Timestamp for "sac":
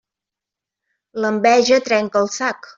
2.41-2.69